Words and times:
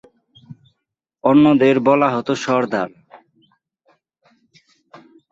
অন্যদের 1.23 1.75
বলা 1.79 2.09
হত 2.15 2.27
সর্দার। 2.43 2.89